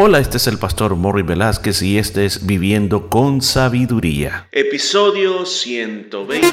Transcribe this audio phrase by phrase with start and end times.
[0.00, 4.46] Hola, este es el pastor Morri Velázquez y este es Viviendo con Sabiduría.
[4.52, 6.52] Episodio 120.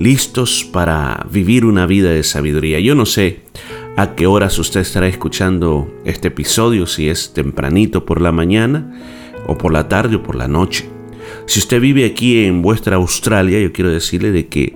[0.00, 2.80] listos para vivir una vida de sabiduría.
[2.80, 3.42] Yo no sé
[3.98, 8.98] a qué horas usted estará escuchando este episodio, si es tempranito por la mañana
[9.46, 10.88] o por la tarde o por la noche.
[11.44, 14.74] Si usted vive aquí en vuestra Australia, yo quiero decirle de que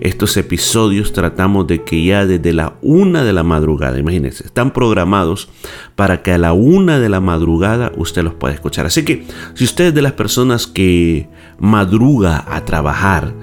[0.00, 5.48] estos episodios tratamos de que ya desde la una de la madrugada, imagínense, están programados
[5.96, 8.86] para que a la una de la madrugada usted los pueda escuchar.
[8.86, 13.34] Así que si usted es de las personas que madruga a trabajar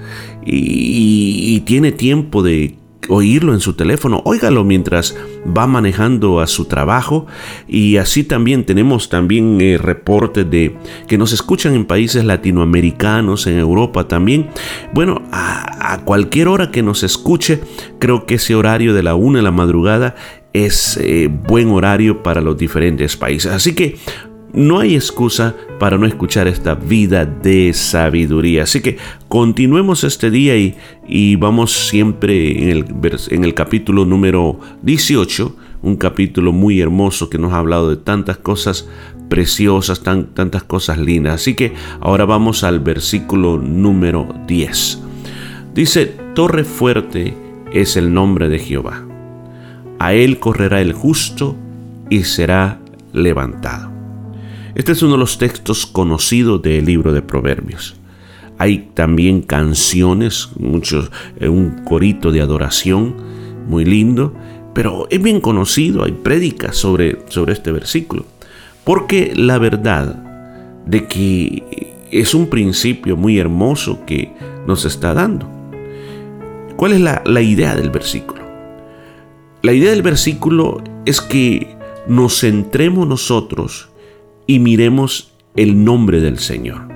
[0.50, 2.76] y, tiene tiempo de
[3.08, 7.26] oírlo en su teléfono, óigalo mientras va manejando a su trabajo
[7.66, 10.76] y así también tenemos también eh, reportes de
[11.06, 14.48] que nos escuchan en países latinoamericanos, en Europa también.
[14.92, 17.60] Bueno, a, cualquier hora que nos escuche,
[17.98, 20.14] creo que ese horario de la una de la madrugada
[20.52, 23.52] es eh, buen horario para los diferentes países.
[23.52, 23.96] Así que
[24.52, 28.64] no hay excusa para no escuchar esta vida de sabiduría.
[28.64, 36.52] Así que continuemos este día y, vamos siempre en el, capítulo número 18, un capítulo
[36.52, 38.88] muy hermoso que nos ha hablado de tantas cosas
[39.28, 41.34] preciosas, tan, tantas cosas lindas.
[41.34, 45.02] Así que ahora vamos al versículo número 10.
[45.74, 47.34] Dice, Torre fuerte
[47.72, 49.04] es el nombre de Jehová.
[49.98, 51.56] A él correrá el justo
[52.08, 52.78] y será
[53.12, 53.97] levantado.
[54.78, 57.96] Este es uno de los textos conocidos del libro de Proverbios.
[58.58, 61.10] Hay también canciones, muchos,
[61.40, 63.16] eh, un corito de adoración
[63.66, 64.32] muy lindo,
[64.74, 68.24] pero es bien conocido, hay prédicas sobre, sobre este versículo.
[68.84, 70.14] Porque la verdad
[70.86, 74.32] de que es un principio muy hermoso que
[74.68, 75.50] nos está dando.
[76.76, 78.42] ¿Cuál es la, la idea del versículo?
[79.60, 81.76] La idea del versículo es que
[82.06, 83.87] nos centremos nosotros
[84.48, 86.88] y miremos el nombre del Señor.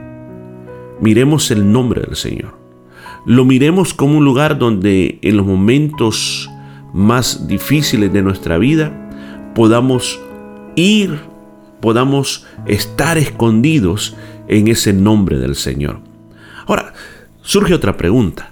[1.01, 2.57] Miremos el nombre del Señor.
[3.27, 6.51] Lo miremos como un lugar donde en los momentos
[6.95, 10.19] más difíciles de nuestra vida podamos
[10.77, 11.21] ir,
[11.81, 14.17] podamos estar escondidos
[14.49, 16.01] en ese nombre del Señor.
[16.67, 16.95] Ahora,
[17.43, 18.51] surge otra pregunta.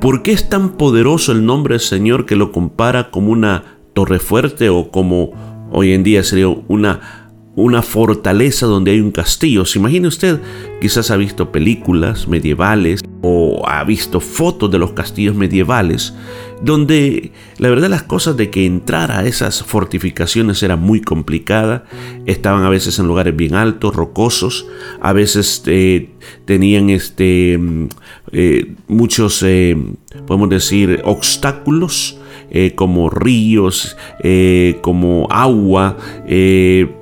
[0.00, 4.20] ¿Por qué es tan poderoso el nombre del Señor que lo compara como una torre
[4.20, 9.64] fuerte o como Hoy en día sería una, una fortaleza donde hay un castillo.
[9.64, 10.40] ¿Se imagina usted?
[10.80, 16.14] Quizás ha visto películas medievales o ha visto fotos de los castillos medievales,
[16.62, 21.84] donde la verdad las cosas de que entrar a esas fortificaciones era muy complicada.
[22.26, 24.66] Estaban a veces en lugares bien altos, rocosos,
[25.00, 26.10] a veces eh,
[26.46, 27.88] tenían este, mm,
[28.32, 29.76] eh, muchos, eh,
[30.26, 32.19] podemos decir, obstáculos
[32.50, 35.96] eh, como ríos, eh, como agua,
[36.26, 36.94] eh,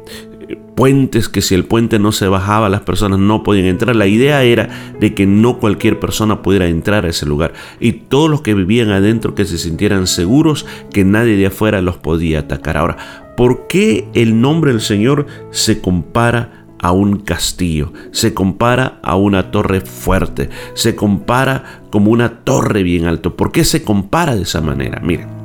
[0.79, 3.97] puentes que si el puente no se bajaba las personas no podían entrar.
[3.97, 4.69] La idea era
[5.01, 8.91] de que no cualquier persona pudiera entrar a ese lugar y todos los que vivían
[8.91, 12.77] adentro que se sintieran seguros que nadie de afuera los podía atacar.
[12.77, 19.17] Ahora, ¿por qué el nombre del Señor se compara a un castillo, se compara a
[19.17, 23.37] una torre fuerte, se compara como una torre bien alto.
[23.37, 25.01] ¿Por qué se compara de esa manera?
[25.01, 25.38] Miren,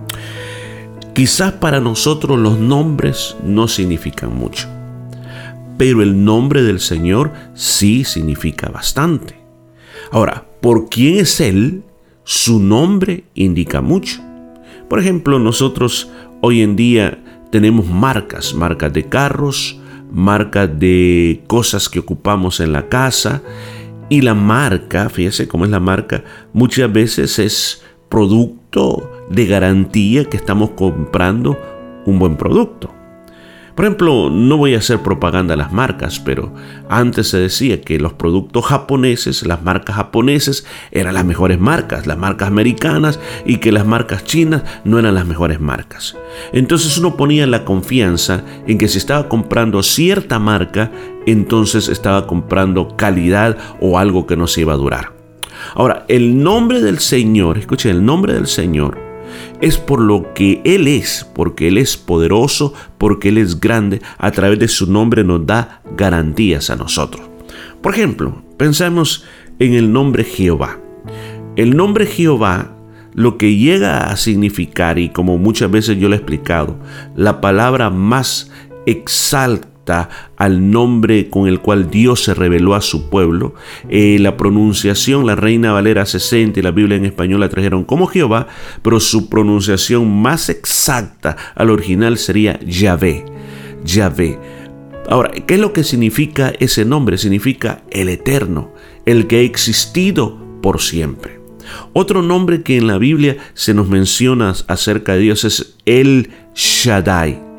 [1.14, 4.68] Quizás para nosotros los nombres no significan mucho,
[5.78, 9.36] pero el nombre del Señor sí significa bastante.
[10.12, 11.84] Ahora, ¿por quién es Él?
[12.24, 14.22] Su nombre indica mucho.
[14.90, 16.10] Por ejemplo, nosotros
[16.42, 19.80] hoy en día tenemos marcas, marcas de carros,
[20.12, 23.44] marcas de cosas que ocupamos en la casa.
[24.10, 26.24] Y la marca, fíjese cómo es la marca,
[26.54, 31.58] muchas veces es producto de garantía que estamos comprando
[32.06, 32.94] un buen producto.
[33.76, 36.54] Por ejemplo, no voy a hacer propaganda a las marcas, pero
[36.90, 42.20] antes se decía que los productos japoneses, las marcas japoneses, eran las mejores marcas, las
[42.20, 46.16] marcas americanas, y que las marcas chinas no eran las mejores marcas.
[46.52, 50.92] Entonces uno ponía la confianza en que si estaba comprando cierta marca,
[51.26, 55.14] entonces estaba comprando calidad o algo que no se iba a durar.
[55.74, 59.13] Ahora, el nombre del Señor, escuchen, el nombre del Señor
[59.62, 64.32] es por lo que Él es, porque Él es poderoso, porque Él es grande, a
[64.32, 67.28] través de su nombre nos da garantías a nosotros.
[67.82, 69.26] Por ejemplo, pensemos
[69.60, 70.80] en el nombre Jehová.
[71.56, 72.76] El nombre Jehová
[73.14, 76.80] lo que llega a significar, y como muchas veces yo lo he explicado,
[77.16, 78.52] la palabra más
[78.86, 79.73] exalta
[80.38, 83.54] al nombre con el cual Dios se reveló a su pueblo.
[83.90, 88.08] Eh, la pronunciación, la Reina Valera 60 y la Biblia en español la trajeron como
[88.08, 88.48] Jehová,
[88.82, 93.26] pero su pronunciación más exacta al original sería Yahvé.
[93.84, 94.40] Yahvé.
[95.10, 97.18] Ahora, ¿qué es lo que significa ese nombre?
[97.18, 98.72] Significa el eterno,
[99.06, 101.42] el que ha existido por siempre.
[101.94, 107.53] Otro nombre que en la Biblia se nos menciona acerca de Dios es el Shaddai.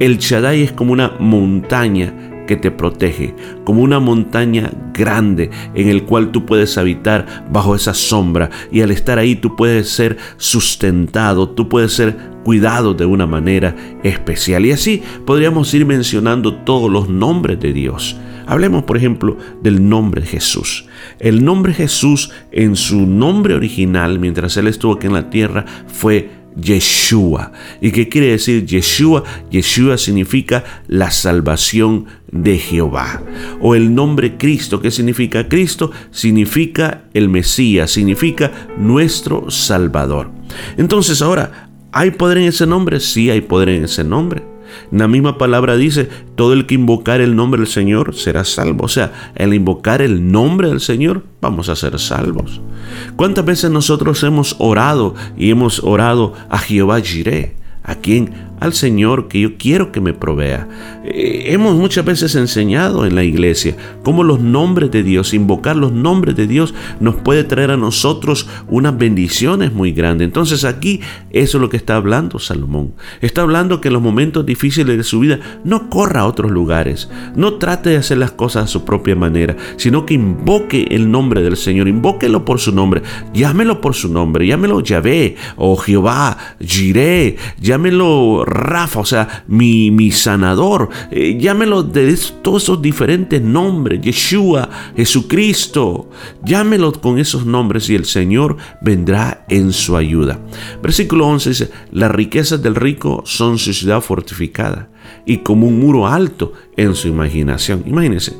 [0.00, 2.14] El Shaddai es como una montaña
[2.46, 7.92] que te protege, como una montaña grande en el cual tú puedes habitar bajo esa
[7.92, 13.26] sombra y al estar ahí tú puedes ser sustentado, tú puedes ser cuidado de una
[13.26, 14.64] manera especial.
[14.64, 18.16] Y así podríamos ir mencionando todos los nombres de Dios.
[18.46, 20.86] Hablemos, por ejemplo, del nombre Jesús.
[21.18, 26.39] El nombre Jesús en su nombre original, mientras Él estuvo aquí en la tierra, fue
[26.56, 27.52] Yeshua.
[27.80, 29.24] ¿Y qué quiere decir Yeshua?
[29.50, 33.22] Yeshua significa la salvación de Jehová.
[33.60, 34.80] O el nombre Cristo.
[34.80, 35.90] ¿Qué significa Cristo?
[36.10, 40.30] Significa el Mesías, significa nuestro Salvador.
[40.76, 43.00] Entonces ahora, ¿hay poder en ese nombre?
[43.00, 44.49] Sí, hay poder en ese nombre.
[44.90, 48.84] La misma palabra dice, todo el que invocar el nombre del Señor será salvo.
[48.84, 52.60] O sea, al invocar el nombre del Señor vamos a ser salvos.
[53.16, 57.56] ¿Cuántas veces nosotros hemos orado y hemos orado a Jehová Jireh?
[57.82, 58.49] ¿A quién?
[58.60, 60.68] Al Señor que yo quiero que me provea.
[61.04, 65.92] Eh, hemos muchas veces enseñado en la iglesia cómo los nombres de Dios, invocar los
[65.92, 70.26] nombres de Dios nos puede traer a nosotros unas bendiciones muy grandes.
[70.26, 72.92] Entonces aquí eso es lo que está hablando Salomón.
[73.20, 77.08] Está hablando que en los momentos difíciles de su vida no corra a otros lugares,
[77.34, 81.42] no trate de hacer las cosas a su propia manera, sino que invoque el nombre
[81.42, 83.02] del Señor, invóquelo por su nombre,
[83.32, 90.10] llámelo por su nombre, llámelo Yahvé o Jehová, Jireh, llámelo Rafa, o sea, mi, mi
[90.10, 90.90] sanador.
[91.10, 96.10] Eh, llámelo de todos esos diferentes nombres, Yeshua, Jesucristo.
[96.44, 100.40] Llámelo con esos nombres y el Señor vendrá en su ayuda.
[100.82, 104.90] Versículo 11 dice, las riquezas del rico son su ciudad fortificada
[105.24, 107.84] y como un muro alto en su imaginación.
[107.86, 108.36] Imagínense,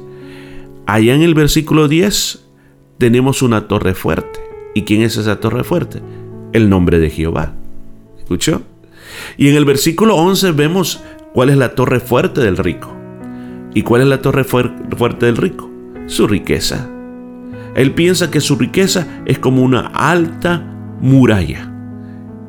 [0.86, 2.44] allá en el versículo 10
[2.98, 4.40] tenemos una torre fuerte.
[4.74, 6.02] ¿Y quién es esa torre fuerte?
[6.52, 7.54] El nombre de Jehová.
[8.18, 8.62] ¿Escuchó?
[9.36, 11.02] Y en el versículo 11 vemos
[11.32, 12.96] cuál es la torre fuerte del rico.
[13.74, 15.70] ¿Y cuál es la torre fuerte del rico?
[16.06, 16.88] Su riqueza.
[17.74, 20.60] Él piensa que su riqueza es como una alta
[21.00, 21.72] muralla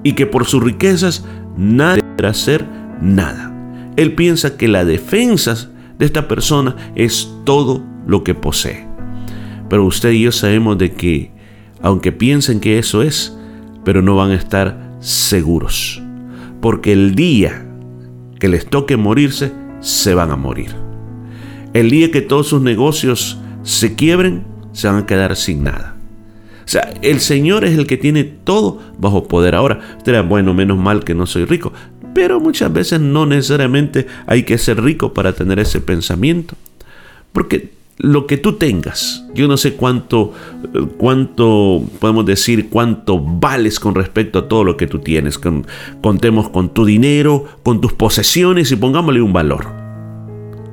[0.03, 1.25] y que por sus riquezas
[1.55, 2.65] nadie podrá hacer
[3.01, 3.53] nada.
[3.97, 5.69] Él piensa que la defensa
[5.99, 8.87] de esta persona es todo lo que posee.
[9.69, 11.31] Pero usted y yo sabemos de que,
[11.81, 13.37] aunque piensen que eso es,
[13.85, 16.01] pero no van a estar seguros
[16.61, 17.65] porque el día
[18.39, 20.71] que les toque morirse, se van a morir.
[21.73, 24.43] El día que todos sus negocios se quiebren,
[24.73, 25.95] se van a quedar sin nada.
[26.65, 29.55] O sea, el Señor es el que tiene todo bajo poder.
[29.55, 31.73] Ahora, usted bueno, menos mal que no soy rico.
[32.13, 36.55] Pero muchas veces no necesariamente hay que ser rico para tener ese pensamiento.
[37.31, 39.25] Porque lo que tú tengas.
[39.35, 40.33] Yo no sé cuánto,
[40.97, 45.39] cuánto podemos decir, cuánto vales con respecto a todo lo que tú tienes.
[46.01, 49.67] contemos con tu dinero, con tus posesiones y pongámosle un valor.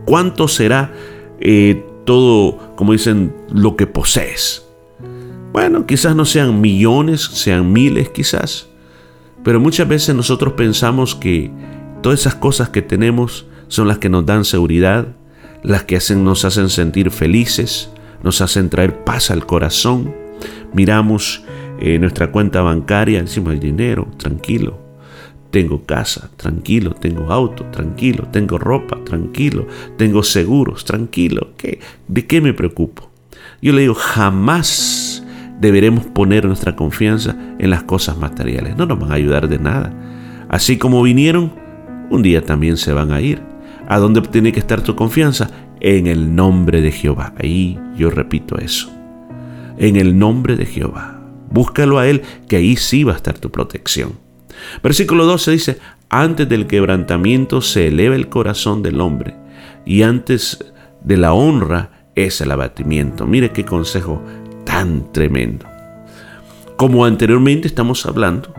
[0.07, 0.93] ¿Cuánto será
[1.39, 4.67] eh, todo, como dicen, lo que posees?
[5.53, 8.69] Bueno, quizás no sean millones, sean miles quizás.
[9.45, 11.51] Pero muchas veces nosotros pensamos que
[12.03, 15.09] todas esas cosas que tenemos son las que nos dan seguridad,
[15.63, 17.91] las que hacen, nos hacen sentir felices,
[18.23, 20.15] nos hacen traer paz al corazón.
[20.73, 21.45] Miramos
[21.81, 24.79] eh, nuestra cuenta bancaria, decimos el dinero, tranquilo.
[25.51, 31.53] Tengo casa, tranquilo, tengo auto, tranquilo, tengo ropa, tranquilo, tengo seguros, tranquilo.
[31.57, 31.81] ¿Qué?
[32.07, 33.11] ¿De qué me preocupo?
[33.63, 35.25] Yo le digo, jamás
[35.59, 38.77] deberemos poner nuestra confianza en las cosas materiales.
[38.77, 39.93] No nos van a ayudar de nada.
[40.49, 41.53] Así como vinieron,
[42.11, 43.48] un día también se van a ir.
[43.91, 45.51] ¿A dónde tiene que estar tu confianza?
[45.81, 47.33] En el nombre de Jehová.
[47.39, 48.93] Ahí yo repito eso.
[49.79, 51.23] En el nombre de Jehová.
[51.51, 54.13] Búscalo a Él, que ahí sí va a estar tu protección.
[54.83, 55.79] Versículo 12 dice,
[56.11, 59.35] antes del quebrantamiento se eleva el corazón del hombre
[59.87, 63.27] y antes de la honra es el abatimiento.
[63.27, 64.23] Mire qué consejo
[64.65, 65.65] tan tremendo.
[66.77, 68.53] Como anteriormente estamos hablando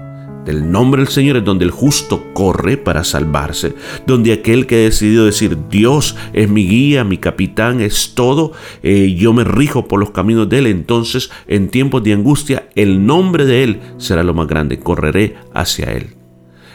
[0.49, 3.75] del nombre del Señor es donde el justo corre para salvarse,
[4.07, 9.13] donde aquel que ha decidido decir Dios es mi guía, mi capitán, es todo, eh,
[9.15, 13.45] yo me rijo por los caminos de Él, entonces en tiempos de angustia el nombre
[13.45, 16.15] de Él será lo más grande, correré hacia Él.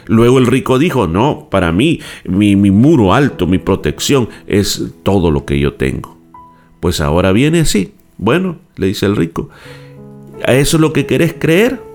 [0.05, 5.31] Luego el rico dijo, no, para mí mi, mi muro alto, mi protección es todo
[5.31, 6.17] lo que yo tengo.
[6.79, 7.91] Pues ahora viene así.
[8.17, 9.49] Bueno, le dice el rico,
[10.45, 11.94] ¿a eso es lo que querés creer?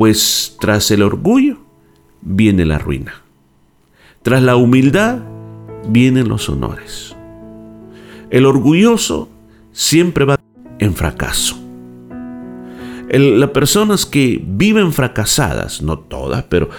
[0.00, 1.58] Pues tras el orgullo
[2.22, 3.20] viene la ruina.
[4.22, 5.18] Tras la humildad
[5.88, 7.14] vienen los honores.
[8.30, 9.28] El orgulloso
[9.72, 10.40] siempre va
[10.78, 11.58] en fracaso.
[13.10, 16.70] las personas que viven fracasadas, no todas, pero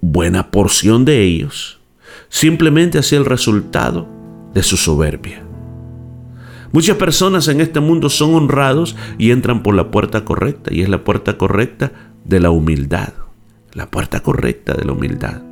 [0.00, 1.80] buena porción de ellos,
[2.28, 4.06] simplemente hacia el resultado
[4.54, 5.42] de su soberbia.
[6.70, 10.88] Muchas personas en este mundo son honrados y entran por la puerta correcta, y es
[10.88, 13.12] la puerta correcta de la humildad,
[13.72, 15.42] la puerta correcta de la humildad.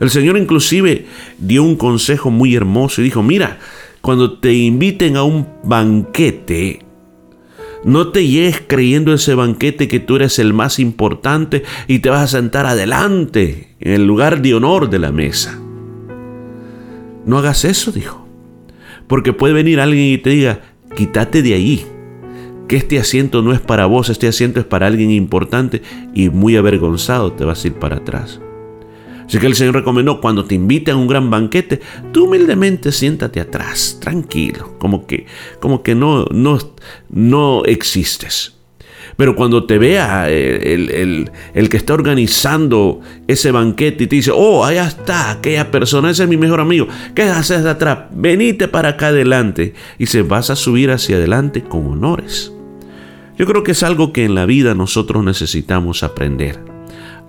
[0.00, 1.06] El Señor inclusive
[1.38, 3.58] dio un consejo muy hermoso y dijo, mira,
[4.00, 6.80] cuando te inviten a un banquete,
[7.84, 12.22] no te llegues creyendo ese banquete que tú eres el más importante y te vas
[12.22, 15.60] a sentar adelante, en el lugar de honor de la mesa.
[17.26, 18.26] No hagas eso, dijo.
[19.06, 20.60] Porque puede venir alguien y te diga,
[20.96, 21.86] quítate de ahí,
[22.68, 25.82] que este asiento no es para vos, este asiento es para alguien importante
[26.14, 28.40] y muy avergonzado te vas a ir para atrás.
[29.26, 31.80] Así que el Señor recomendó, cuando te inviten a un gran banquete,
[32.12, 35.26] tú humildemente siéntate atrás, tranquilo, como que,
[35.60, 36.58] como que no, no,
[37.08, 38.53] no existes.
[39.16, 44.32] Pero cuando te vea eh, el, el, que está organizando ese banquete y te dice,
[44.34, 47.98] oh, allá está aquella persona, ese es mi mejor amigo, ¿qué haces de atrás?
[48.12, 49.74] Venite para acá adelante.
[49.98, 52.52] Y se vas a subir hacia adelante con honores.
[53.38, 56.74] Yo creo que es algo que en la vida nosotros necesitamos aprender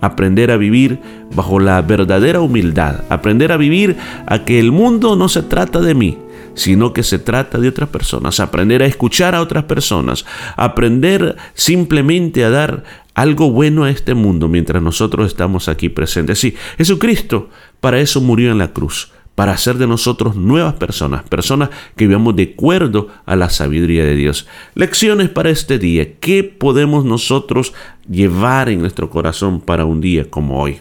[0.00, 0.98] aprender a vivir
[1.34, 5.94] bajo la verdadera humildad, aprender a vivir a que el mundo no se trata de
[5.94, 6.18] mí,
[6.56, 10.24] sino que se trata de otras personas, aprender a escuchar a otras personas,
[10.56, 12.82] aprender simplemente a dar
[13.14, 16.40] algo bueno a este mundo mientras nosotros estamos aquí presentes.
[16.40, 21.68] Sí, Jesucristo para eso murió en la cruz, para hacer de nosotros nuevas personas, personas
[21.94, 24.48] que vivamos de acuerdo a la sabiduría de Dios.
[24.74, 26.14] Lecciones para este día.
[26.18, 27.74] ¿Qué podemos nosotros
[28.08, 30.80] llevar en nuestro corazón para un día como hoy?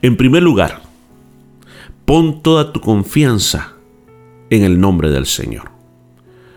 [0.00, 0.80] En primer lugar,
[2.06, 3.74] pon toda tu confianza
[4.56, 5.70] en el nombre del Señor.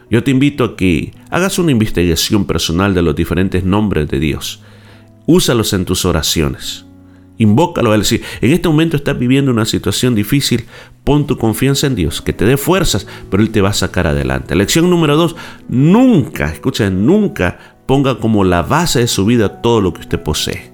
[0.10, 4.62] Yo te invito a que hagas una investigación personal de los diferentes nombres de Dios.
[5.26, 6.86] Úsalos en tus oraciones.
[7.38, 8.04] Invócalo a Él.
[8.04, 10.66] Si en este momento estás viviendo una situación difícil,
[11.06, 14.08] pon tu confianza en Dios, que te dé fuerzas, pero Él te va a sacar
[14.08, 14.56] adelante.
[14.56, 15.38] Lección número dos,
[15.70, 20.74] nunca, escucha, nunca ponga como la base de su vida todo lo que usted posee.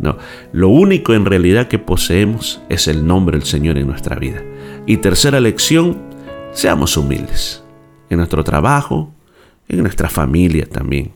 [0.00, 0.16] No,
[0.52, 4.42] lo único en realidad que poseemos es el nombre del Señor en nuestra vida.
[4.86, 6.13] Y tercera lección,
[6.54, 7.62] seamos humildes
[8.08, 9.12] en nuestro trabajo,
[9.68, 11.12] en nuestra familia también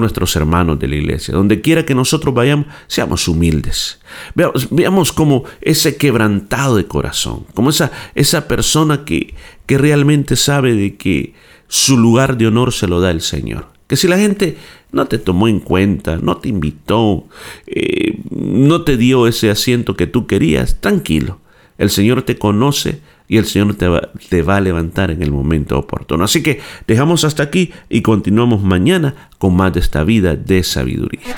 [0.00, 1.34] nuestros hermanos de la iglesia.
[1.34, 4.00] Donde quiera que nosotros vayamos, seamos humildes.
[4.34, 9.34] Veamos, como ese quebrantado de corazón, como esa, esa persona que,
[9.66, 11.34] que realmente sabe de que
[11.68, 13.68] su lugar de honor se lo da el Señor.
[13.86, 14.56] Que si la gente
[14.90, 17.26] no te tomó en cuenta, no te invitó,
[17.66, 21.40] eh, no te dio ese asiento que tú querías, tranquilo.
[21.82, 26.22] El Señor te conoce y el Señor te va, a levantar en el momento oportuno.
[26.22, 31.34] Así que dejamos hasta aquí y continuamos mañana con más de esta vida de sabiduría.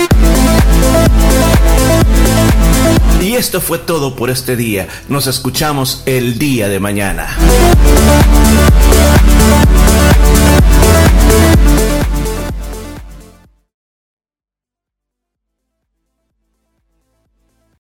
[3.23, 4.87] Y esto fue todo por este día.
[5.09, 7.39] Nos escuchamos el día de mañana.